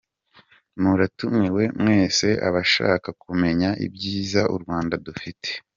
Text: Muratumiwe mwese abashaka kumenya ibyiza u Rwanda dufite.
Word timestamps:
Muratumiwe 0.81 1.63
mwese 1.81 2.27
abashaka 2.47 3.09
kumenya 3.23 3.69
ibyiza 3.85 4.41
u 4.55 4.57
Rwanda 4.61 4.95
dufite. 5.07 5.49